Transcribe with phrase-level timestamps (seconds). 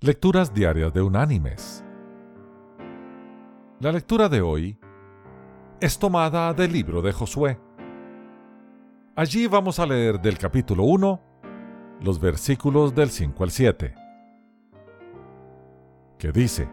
[0.00, 1.84] Lecturas Diarias de Unánimes.
[3.80, 4.78] La lectura de hoy
[5.80, 7.58] es tomada del libro de Josué.
[9.16, 11.20] Allí vamos a leer del capítulo 1
[12.02, 13.94] los versículos del 5 al 7,
[16.16, 16.68] que dice,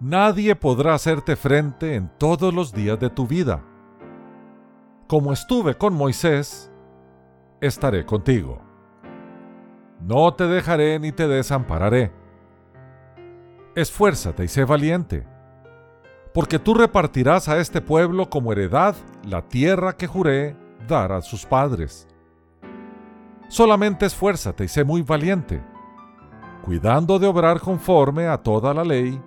[0.00, 3.62] Nadie podrá hacerte frente en todos los días de tu vida.
[5.06, 6.72] Como estuve con Moisés,
[7.60, 8.69] estaré contigo
[10.00, 12.12] no te dejaré ni te desampararé.
[13.74, 15.26] Esfuérzate y sé valiente,
[16.32, 18.94] porque tú repartirás a este pueblo como heredad
[19.24, 20.56] la tierra que juré
[20.88, 22.08] dar a sus padres.
[23.48, 25.62] Solamente esfuérzate y sé muy valiente,
[26.62, 29.20] cuidando de obrar conforme a toda la ley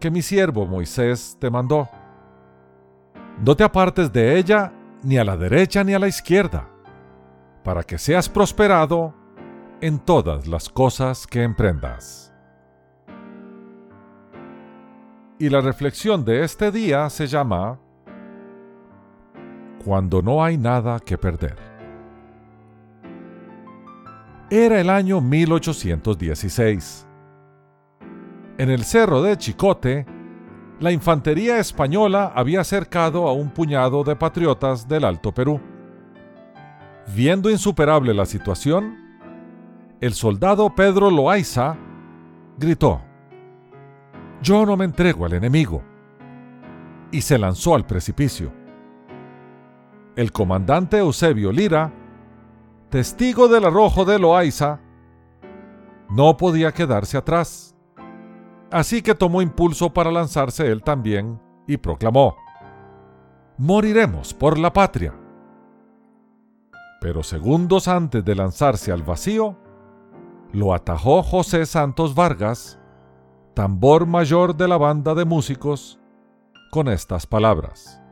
[0.00, 1.88] que mi siervo Moisés te mandó.
[3.44, 4.72] No te apartes de ella
[5.02, 6.68] ni a la derecha ni a la izquierda,
[7.62, 9.14] para que seas prosperado
[9.80, 12.34] en todas las cosas que emprendas.
[15.38, 17.78] Y la reflexión de este día se llama
[19.84, 21.56] Cuando no hay nada que perder.
[24.50, 27.06] Era el año 1816.
[28.58, 30.06] En el cerro de Chicote,
[30.80, 35.60] la infantería española había acercado a un puñado de patriotas del Alto Perú.
[37.14, 39.07] Viendo insuperable la situación,
[40.00, 41.76] el soldado Pedro Loaiza
[42.56, 43.00] gritó,
[44.42, 45.82] Yo no me entrego al enemigo,
[47.10, 48.52] y se lanzó al precipicio.
[50.14, 51.92] El comandante Eusebio Lira,
[52.90, 54.80] testigo del arrojo de Loaiza,
[56.10, 57.74] no podía quedarse atrás,
[58.70, 62.36] así que tomó impulso para lanzarse él también y proclamó,
[63.58, 65.12] Moriremos por la patria.
[67.00, 69.56] Pero segundos antes de lanzarse al vacío,
[70.52, 72.78] lo atajó José Santos Vargas,
[73.54, 75.98] tambor mayor de la banda de músicos,
[76.70, 78.02] con estas palabras.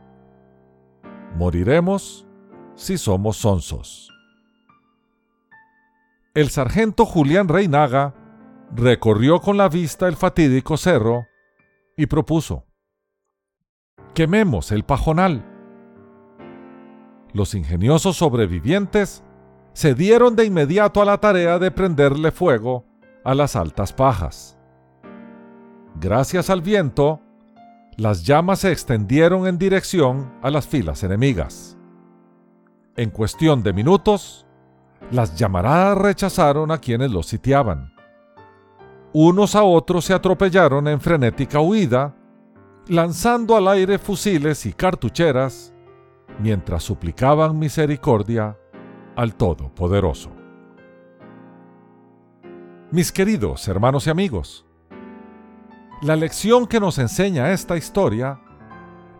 [1.35, 2.27] Moriremos
[2.75, 4.11] si somos sonsos.
[6.33, 8.13] El sargento Julián Reinaga
[8.75, 11.25] recorrió con la vista el fatídico cerro
[11.95, 12.65] y propuso,
[14.13, 15.45] quememos el pajonal.
[17.33, 19.23] Los ingeniosos sobrevivientes
[19.77, 22.83] se dieron de inmediato a la tarea de prenderle fuego
[23.23, 24.57] a las altas pajas.
[26.01, 27.21] Gracias al viento,
[27.95, 31.77] las llamas se extendieron en dirección a las filas enemigas.
[32.95, 34.47] En cuestión de minutos,
[35.11, 37.93] las llamaradas rechazaron a quienes los sitiaban.
[39.13, 42.15] Unos a otros se atropellaron en frenética huida,
[42.87, 45.71] lanzando al aire fusiles y cartucheras,
[46.39, 48.57] mientras suplicaban misericordia
[49.17, 50.29] al Todopoderoso.
[52.91, 54.63] Mis queridos hermanos y amigos,
[56.03, 58.39] la lección que nos enseña esta historia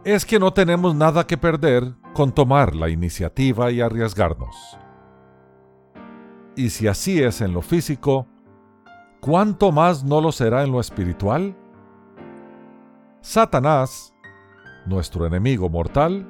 [0.05, 4.77] es que no tenemos nada que perder con tomar la iniciativa y arriesgarnos.
[6.55, 8.27] Y si así es en lo físico,
[9.19, 11.57] ¿cuánto más no lo será en lo espiritual?
[13.21, 14.13] Satanás,
[14.85, 16.27] nuestro enemigo mortal,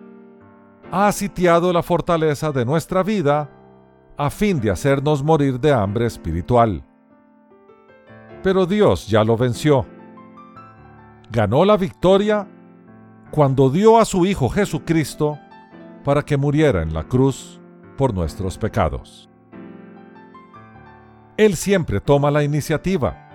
[0.90, 3.52] ha sitiado la fortaleza de nuestra vida
[4.18, 6.84] a fin de hacernos morir de hambre espiritual.
[8.42, 9.86] Pero Dios ya lo venció.
[11.30, 12.48] Ganó la victoria
[13.32, 15.38] cuando dio a su Hijo Jesucristo
[16.04, 17.60] para que muriera en la cruz
[17.98, 19.30] por nuestros pecados.
[21.36, 23.30] Él siempre toma la iniciativa,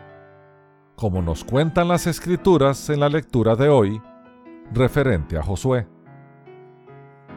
[0.96, 4.02] como nos cuentan las escrituras en la lectura de hoy
[4.72, 5.86] referente a Josué.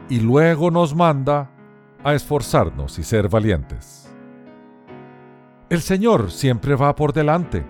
[0.08, 1.50] Y luego nos manda
[2.06, 4.08] a esforzarnos y ser valientes.
[5.68, 7.66] El Señor siempre va por delante.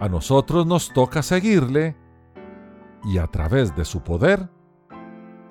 [0.00, 1.94] A nosotros nos toca seguirle
[3.04, 4.48] y a través de su poder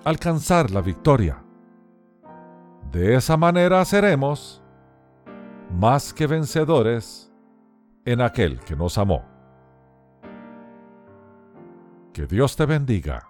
[0.03, 1.43] alcanzar la victoria.
[2.91, 4.63] De esa manera seremos
[5.71, 7.31] más que vencedores
[8.03, 9.23] en aquel que nos amó.
[12.13, 13.28] Que Dios te bendiga.